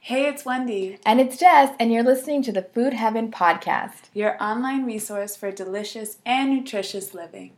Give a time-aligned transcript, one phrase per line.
[0.00, 0.98] Hey, it's Wendy.
[1.04, 5.50] And it's Jess, and you're listening to the Food Heaven Podcast, your online resource for
[5.50, 7.52] delicious and nutritious living.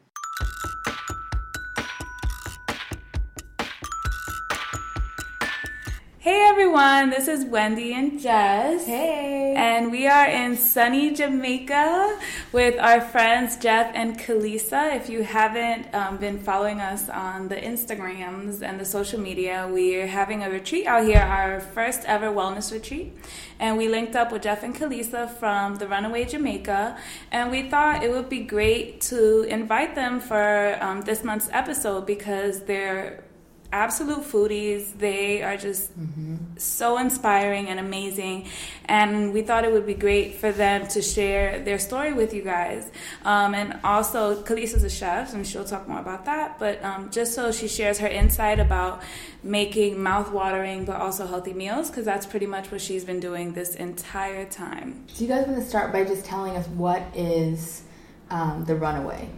[6.18, 8.86] Hey everyone, this is Wendy and Jess.
[8.86, 9.52] Hey.
[9.54, 12.18] And we are in sunny Jamaica
[12.54, 14.94] with our friends Jeff and Kalisa.
[14.94, 20.06] If you haven't um, been following us on the Instagrams and the social media, we're
[20.06, 23.12] having a retreat out here, our first ever wellness retreat.
[23.58, 26.96] And we linked up with Jeff and Kalisa from the Runaway Jamaica.
[27.32, 32.06] And we thought it would be great to invite them for um, this month's episode
[32.06, 33.23] because they're
[33.72, 34.96] absolute foodies.
[34.98, 36.36] They are just mm-hmm.
[36.56, 38.48] so inspiring and amazing.
[38.84, 42.42] And we thought it would be great for them to share their story with you
[42.42, 42.90] guys.
[43.24, 46.58] Um, and also, Kalisa's a chef, and she'll talk more about that.
[46.58, 49.02] But um, just so she shares her insight about
[49.42, 53.74] making mouth-watering but also healthy meals, because that's pretty much what she's been doing this
[53.74, 55.04] entire time.
[55.16, 57.82] Do you guys want to start by just telling us what is
[58.30, 59.28] um, the Runaway?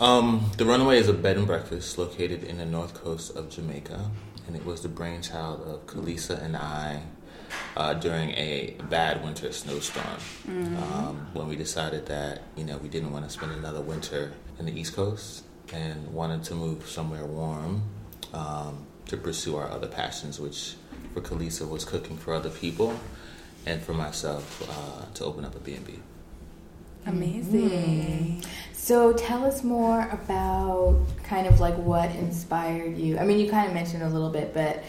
[0.00, 4.10] Um, the Runaway is a bed and breakfast located in the north coast of Jamaica,
[4.46, 7.02] and it was the brainchild of Kalisa and I
[7.76, 10.04] uh, during a bad winter snowstorm.
[10.48, 10.76] Mm-hmm.
[10.82, 14.66] Um, when we decided that you know we didn't want to spend another winter in
[14.66, 17.82] the East Coast and wanted to move somewhere warm
[18.32, 20.74] um, to pursue our other passions, which
[21.12, 22.98] for Kalisa was cooking for other people,
[23.64, 26.00] and for myself uh, to open up a B&B.
[27.06, 27.70] Amazing.
[27.70, 28.40] Mm-hmm.
[28.72, 33.18] So tell us more about kind of like what inspired you.
[33.18, 34.84] I mean, you kind of mentioned a little bit, but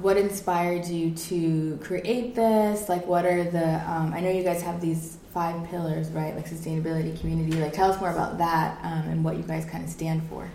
[0.00, 2.88] what inspired you to create this?
[2.88, 3.90] Like, what are the?
[3.90, 6.34] Um, I know you guys have these five pillars, right?
[6.34, 7.58] Like sustainability, community.
[7.60, 10.50] Like, tell us more about that um, and what you guys kind of stand for.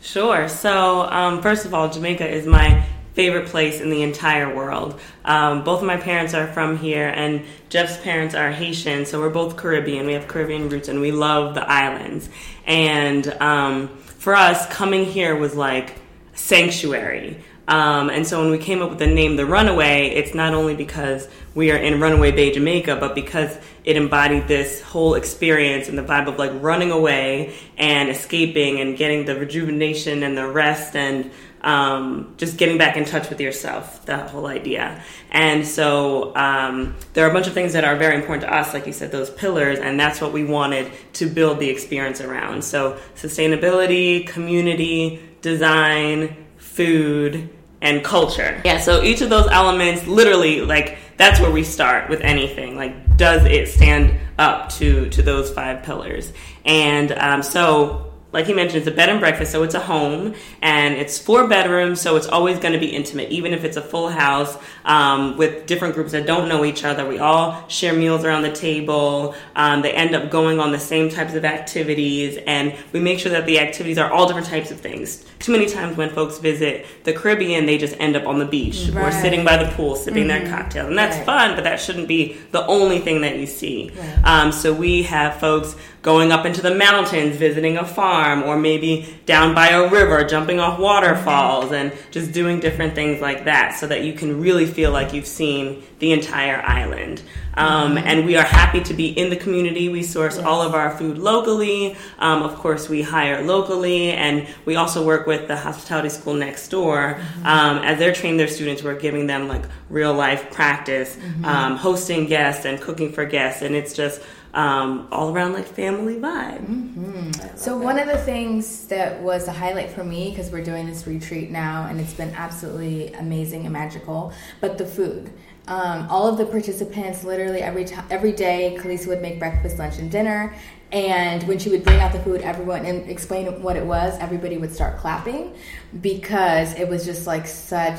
[0.00, 0.48] Sure.
[0.48, 5.00] So, um, first of all, Jamaica is my favorite place in the entire world.
[5.24, 9.30] Um, both of my parents are from here, and Jeff's parents are Haitian, so we're
[9.30, 10.04] both Caribbean.
[10.04, 12.28] We have Caribbean roots, and we love the islands.
[12.66, 15.94] And um, for us, coming here was like
[16.34, 17.38] sanctuary.
[17.66, 20.74] Um, and so when we came up with the name The Runaway, it's not only
[20.74, 25.96] because we are in Runaway Bay, Jamaica, but because it embodied this whole experience and
[25.96, 30.94] the vibe of like running away and escaping and getting the rejuvenation and the rest
[30.94, 31.30] and
[31.64, 35.02] um, just getting back in touch with yourself, that whole idea.
[35.30, 38.74] And so um, there are a bunch of things that are very important to us,
[38.74, 42.62] like you said, those pillars, and that's what we wanted to build the experience around.
[42.62, 47.48] So sustainability, community, design, food,
[47.80, 48.60] and culture.
[48.64, 52.76] Yeah, so each of those elements, literally, like that's where we start with anything.
[52.76, 56.32] Like, does it stand up to to those five pillars?
[56.64, 60.34] And um, so like he mentioned, it's a bed and breakfast, so it's a home,
[60.60, 63.80] and it's four bedrooms, so it's always going to be intimate, even if it's a
[63.80, 67.06] full house um, with different groups that don't know each other.
[67.06, 69.36] We all share meals around the table.
[69.54, 73.30] Um, they end up going on the same types of activities, and we make sure
[73.30, 75.24] that the activities are all different types of things.
[75.38, 78.88] Too many times when folks visit the Caribbean, they just end up on the beach
[78.92, 79.06] right.
[79.06, 80.44] or sitting by the pool sipping mm-hmm.
[80.44, 81.26] their cocktail, and that's right.
[81.26, 83.92] fun, but that shouldn't be the only thing that you see.
[83.96, 84.24] Right.
[84.24, 89.18] Um, so we have folks going up into the mountains, visiting a farm, or maybe
[89.24, 93.86] down by a river, jumping off waterfalls, and just doing different things like that so
[93.86, 97.22] that you can really feel like you've seen the entire island.
[97.56, 97.98] Um.
[98.04, 99.88] And we are happy to be in the community.
[99.88, 100.44] We source yes.
[100.44, 101.96] all of our food locally.
[102.18, 106.68] Um, of course, we hire locally, and we also work with the hospitality school next
[106.68, 107.14] door.
[107.14, 107.46] Mm-hmm.
[107.46, 111.44] Um, as they're training their students, we're giving them like real life practice, mm-hmm.
[111.44, 114.20] Um, hosting guests and cooking for guests, and it's just
[114.54, 116.64] um, all around like family vibe.
[116.64, 117.56] Mm-hmm.
[117.56, 121.06] So one of the things that was a highlight for me because we're doing this
[121.06, 125.32] retreat now and it's been absolutely amazing and magical, but the food.
[125.66, 129.98] Um, all of the participants, literally every t- every day, Kalisa would make breakfast, lunch,
[129.98, 130.54] and dinner.
[130.92, 134.58] And when she would bring out the food, everyone and explain what it was, everybody
[134.58, 135.54] would start clapping
[136.02, 137.98] because it was just like such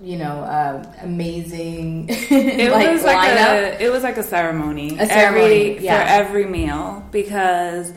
[0.00, 2.06] you know, uh, amazing.
[2.10, 3.80] it like, was like lineup.
[3.80, 6.02] a it was like a ceremony, a ceremony every, yeah.
[6.02, 7.92] for every meal because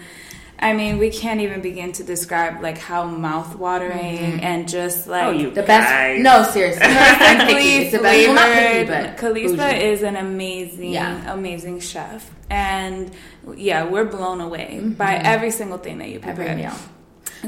[0.62, 4.40] I mean, we can't even begin to describe like how mouth-watering mm-hmm.
[4.44, 6.22] and just like oh, you the best.
[6.22, 8.28] No, seriously, it's the best.
[8.28, 11.34] Well, not picky, but Kalisa is an amazing, yeah.
[11.34, 13.12] amazing chef, and
[13.56, 14.92] yeah, we're blown away mm-hmm.
[14.94, 16.50] by every single thing that you prepare.
[16.50, 16.76] Every meal.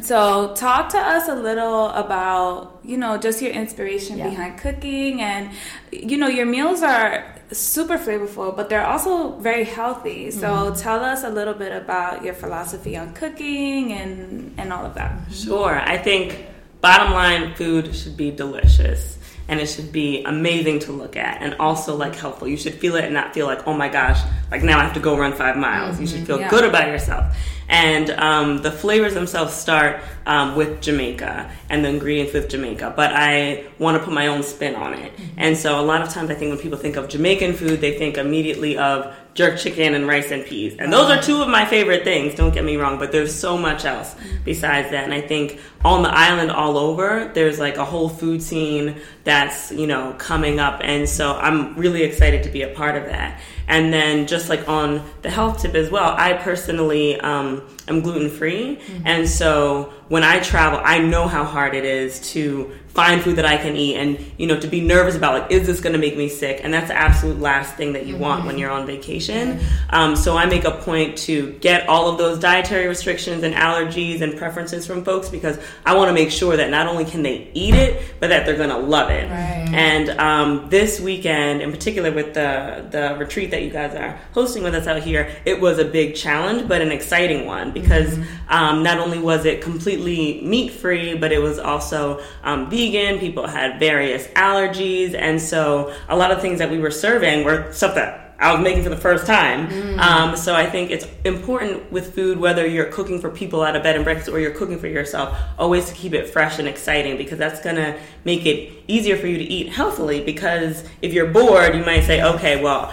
[0.01, 4.29] So, talk to us a little about, you know, just your inspiration yeah.
[4.29, 5.21] behind cooking.
[5.21, 5.51] And,
[5.91, 10.31] you know, your meals are super flavorful, but they're also very healthy.
[10.31, 10.79] So, mm-hmm.
[10.79, 15.31] tell us a little bit about your philosophy on cooking and, and all of that.
[15.31, 15.77] Sure.
[15.79, 16.45] I think,
[16.79, 19.17] bottom line, food should be delicious
[19.51, 22.47] and it should be amazing to look at and also like helpful.
[22.47, 24.93] You should feel it and not feel like, oh my gosh, like now I have
[24.93, 25.95] to go run five miles.
[25.95, 26.01] Mm-hmm.
[26.01, 26.25] You should mm-hmm.
[26.25, 26.49] feel yeah.
[26.49, 27.35] good about yourself.
[27.71, 33.11] And um, the flavors themselves start um, with Jamaica and the ingredients with Jamaica, but
[33.13, 35.13] I want to put my own spin on it.
[35.37, 37.97] And so a lot of times I think when people think of Jamaican food, they
[37.97, 40.75] think immediately of jerk chicken and rice and peas.
[40.77, 43.57] And those are two of my favorite things, don't get me wrong, but there's so
[43.57, 45.05] much else besides that.
[45.05, 49.71] And I think on the island all over, there's like a whole food scene that's,
[49.71, 50.81] you know, coming up.
[50.83, 53.39] And so I'm really excited to be a part of that.
[53.67, 58.29] And then just like on the health tip as well, I personally um, am gluten
[58.29, 58.75] free.
[58.75, 59.07] Mm-hmm.
[59.07, 63.45] And so when I travel, I know how hard it is to find food that
[63.45, 65.99] I can eat and, you know, to be nervous about like, is this going to
[65.99, 66.59] make me sick?
[66.61, 68.23] And that's the absolute last thing that you mm-hmm.
[68.23, 69.61] want when you're on vacation.
[69.89, 74.19] Um, so I make a point to get all of those dietary restrictions and allergies
[74.19, 77.49] and preferences from folks because I want to make sure that not only can they
[77.53, 79.29] eat it, but that they're going to love it.
[79.29, 79.69] Right.
[79.73, 84.63] And um, this weekend, in particular with the, the retreat that you guys are hosting
[84.63, 88.53] with us out here, it was a big challenge, but an exciting one because mm-hmm.
[88.53, 93.47] um, not only was it completely meat free, but it was also um, vegan, people
[93.47, 97.95] had various allergies, and so a lot of things that we were serving were stuff
[97.95, 99.67] that I was making for the first time.
[99.67, 99.99] Mm.
[99.99, 103.79] Um, so I think it's important with food, whether you're cooking for people at a
[103.79, 107.17] bed and breakfast or you're cooking for yourself, always to keep it fresh and exciting
[107.17, 110.21] because that's going to make it easier for you to eat healthily.
[110.21, 112.91] Because if you're bored, you might say, okay, well,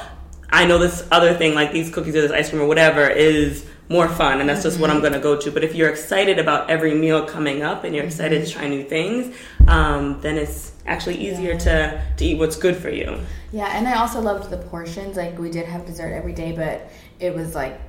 [0.51, 3.67] I know this other thing like these cookies or this ice cream or whatever is
[3.89, 4.83] more fun and that's just mm-hmm.
[4.83, 7.85] what i'm going to go to but if you're excited about every meal coming up
[7.85, 8.11] and you're mm-hmm.
[8.11, 9.35] excited to try new things
[9.67, 11.59] um, then it's actually easier yeah.
[11.59, 13.19] to, to eat what's good for you
[13.53, 16.91] yeah and i also loved the portions like we did have dessert every day but
[17.21, 17.81] it was like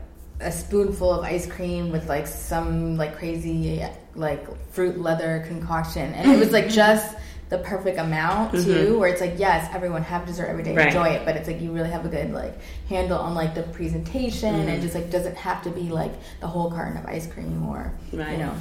[0.42, 3.86] a spoonful of ice cream with like some like crazy
[4.16, 7.16] like fruit leather concoction and it was like just
[7.50, 9.00] the perfect amount too, mm-hmm.
[9.00, 10.88] where it's like yes, everyone have dessert every day, right.
[10.88, 12.54] enjoy it, but it's like you really have a good like
[12.88, 14.70] handle on like the presentation mm-hmm.
[14.70, 16.12] and just like doesn't have to be like
[16.42, 18.32] the whole carton of ice cream or right.
[18.32, 18.56] you know.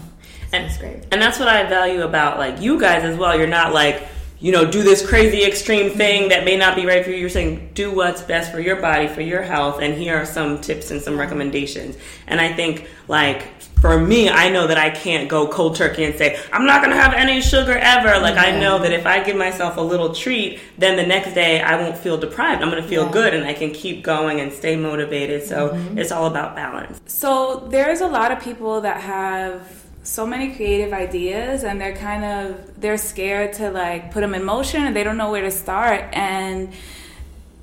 [0.53, 1.05] And, it's great.
[1.13, 3.37] And that's what I value about like you guys as well.
[3.37, 4.09] You're not like
[4.41, 7.17] you know, do this crazy extreme thing that may not be right for you.
[7.17, 10.61] You're saying do what's best for your body, for your health, and here are some
[10.61, 11.97] tips and some recommendations.
[12.29, 16.15] And I think, like, for me, I know that I can't go cold turkey and
[16.17, 18.19] say, I'm not going to have any sugar ever.
[18.21, 21.61] Like, I know that if I give myself a little treat, then the next day
[21.61, 22.63] I won't feel deprived.
[22.63, 23.13] I'm going to feel yeah.
[23.13, 25.45] good and I can keep going and stay motivated.
[25.45, 25.99] So mm-hmm.
[25.99, 27.01] it's all about balance.
[27.07, 32.25] So there's a lot of people that have so many creative ideas and they're kind
[32.25, 35.51] of they're scared to like put them in motion and they don't know where to
[35.51, 36.73] start and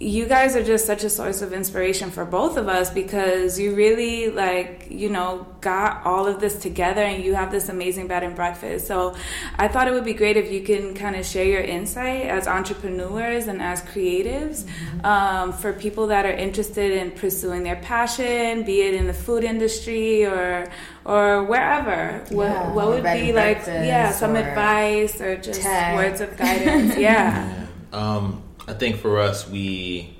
[0.05, 3.73] you guys are just such a source of inspiration for both of us because you
[3.73, 8.21] really like you know got all of this together and you have this amazing bed
[8.21, 8.85] and breakfast.
[8.85, 9.15] So
[9.57, 12.47] i thought it would be great if you can kind of share your insight as
[12.47, 15.05] entrepreneurs and as creatives mm-hmm.
[15.05, 19.43] um, for people that are interested in pursuing their passion be it in the food
[19.43, 20.67] industry or
[21.03, 22.23] or wherever.
[22.29, 25.95] Yeah, what, what would be like yeah some advice or just tech.
[25.95, 26.95] words of guidance?
[27.05, 27.67] Yeah.
[27.91, 30.17] Um, I think for us, we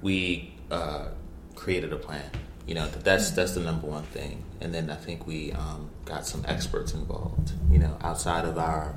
[0.00, 1.08] we uh,
[1.54, 2.30] created a plan.
[2.66, 4.44] You know, that's that's the number one thing.
[4.60, 7.52] And then I think we um, got some experts involved.
[7.70, 8.94] You know, outside of our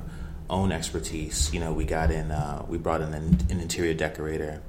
[0.48, 4.60] own expertise, you know, we got in, uh, we brought in an, an, interior decorator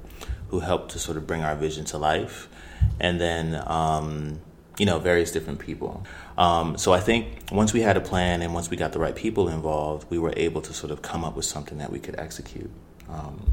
[0.48, 2.48] who helped to sort of bring our vision to life,
[3.00, 3.62] and then.
[3.66, 4.40] Um,
[4.78, 6.02] you know, various different people.
[6.38, 9.14] Um, so I think once we had a plan and once we got the right
[9.14, 12.18] people involved, we were able to sort of come up with something that we could
[12.18, 12.70] execute.
[13.06, 13.52] Um,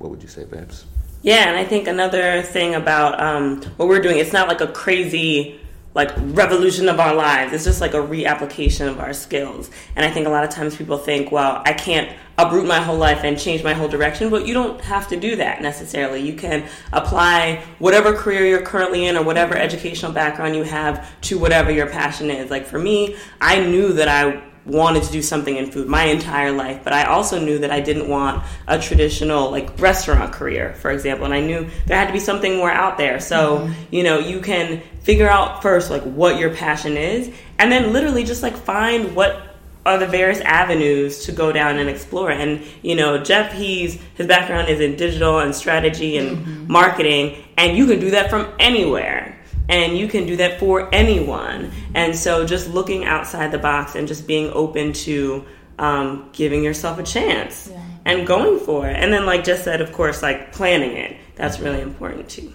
[0.00, 0.86] what would you say, Babs?
[1.22, 4.66] Yeah, and I think another thing about um, what we're doing, it's not like a
[4.66, 5.60] crazy
[5.92, 7.52] like revolution of our lives.
[7.52, 9.70] It's just like a reapplication of our skills.
[9.96, 12.96] And I think a lot of times people think, well, I can't uproot my whole
[12.96, 16.22] life and change my whole direction, but you don't have to do that necessarily.
[16.22, 21.38] You can apply whatever career you're currently in or whatever educational background you have to
[21.38, 22.50] whatever your passion is.
[22.50, 26.52] Like for me, I knew that I wanted to do something in food my entire
[26.52, 30.90] life, but I also knew that I didn't want a traditional like restaurant career, for
[30.90, 31.24] example.
[31.24, 33.20] And I knew there had to be something more out there.
[33.20, 33.94] So, mm-hmm.
[33.94, 38.24] you know, you can figure out first like what your passion is and then literally
[38.24, 39.50] just like find what
[39.86, 42.30] are the various avenues to go down and explore.
[42.30, 46.72] And you know, Jeff, he's his background is in digital and strategy and mm-hmm.
[46.72, 49.39] marketing, and you can do that from anywhere.
[49.70, 51.70] And you can do that for anyone.
[51.94, 55.46] And so, just looking outside the box and just being open to
[55.78, 57.82] um, giving yourself a chance yeah.
[58.04, 58.96] and going for it.
[58.96, 61.16] And then, like just said, of course, like planning it.
[61.40, 62.52] That's really important too.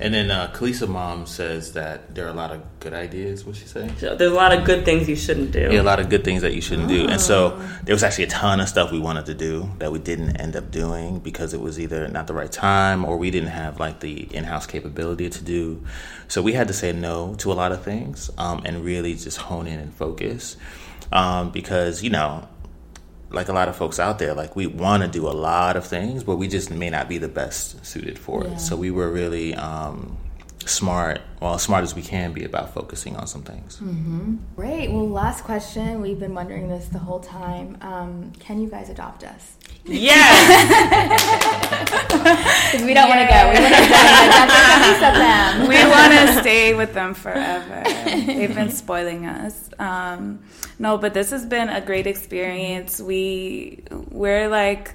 [0.00, 3.46] And then uh, Kalisa mom says that there are a lot of good ideas.
[3.46, 3.90] What she say?
[3.98, 5.70] So there's a lot of good things you shouldn't do.
[5.72, 6.94] Yeah, a lot of good things that you shouldn't oh.
[6.94, 7.08] do.
[7.08, 7.78] And so oh.
[7.84, 10.56] there was actually a ton of stuff we wanted to do that we didn't end
[10.56, 14.00] up doing because it was either not the right time or we didn't have like
[14.00, 15.82] the in-house capability to do.
[16.28, 19.38] So we had to say no to a lot of things um, and really just
[19.38, 20.58] hone in and focus
[21.12, 22.46] um, because you know
[23.30, 25.86] like a lot of folks out there, like we want to do a lot of
[25.86, 28.52] things, but we just may not be the best suited for yeah.
[28.52, 28.60] it.
[28.60, 30.16] So we were really um,
[30.64, 33.76] smart, well, as smart as we can be about focusing on some things.
[33.76, 34.36] Mm-hmm.
[34.56, 34.90] Great.
[34.90, 36.00] Well, last question.
[36.00, 37.76] We've been wondering this the whole time.
[37.80, 39.56] Um, can you guys adopt us?
[39.84, 40.34] Yes.
[42.84, 43.48] we don't want to go.
[43.48, 44.36] We want to them.
[44.84, 44.98] We
[46.24, 47.82] want to stay with them forever.
[48.04, 49.70] They've been spoiling us.
[49.78, 50.40] Um,
[50.78, 53.00] no, but this has been a great experience.
[53.00, 54.94] We we're like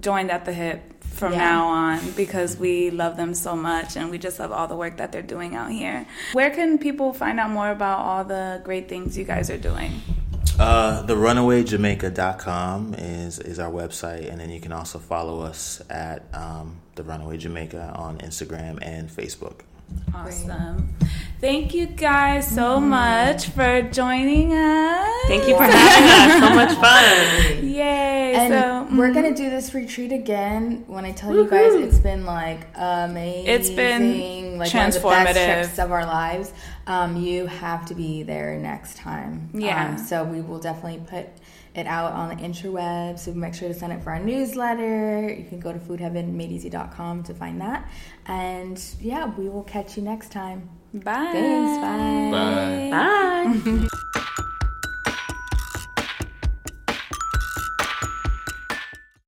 [0.00, 1.38] joined at the hip from yeah.
[1.38, 4.96] now on because we love them so much and we just love all the work
[4.96, 6.06] that they're doing out here.
[6.32, 9.92] Where can people find out more about all the great things you guys are doing?
[10.58, 16.22] Uh, the runawayjamaica.com is, is our website, and then you can also follow us at
[16.32, 19.62] um, the Runaway Jamaica on Instagram and Facebook.
[20.14, 20.88] Awesome.
[21.40, 22.88] Thank you guys so mm-hmm.
[22.88, 25.22] much for joining us.
[25.26, 26.48] Thank you for having us.
[26.48, 27.68] So much fun.
[27.68, 28.34] Yay.
[28.34, 29.44] And so, we're going to mm-hmm.
[29.44, 30.84] do this retreat again.
[30.86, 31.44] When I tell Woo-hoo.
[31.44, 33.46] you guys, it's been like amazing.
[33.46, 35.02] It's been like transformative.
[35.02, 36.52] One of the best trips of our lives.
[36.86, 39.50] Um, you have to be there next time.
[39.52, 39.90] Yeah.
[39.90, 41.26] Um, so we will definitely put
[41.74, 43.20] it out on the interwebs.
[43.20, 45.28] So make sure to sign up for our newsletter.
[45.30, 47.90] You can go to foodheavenmadeeasy.com to find that.
[48.26, 50.68] And yeah, we will catch you next time.
[50.94, 51.30] Bye.
[51.32, 51.78] Thanks.
[51.80, 52.30] Bye.
[52.30, 52.88] Bye.
[52.90, 53.88] Bye.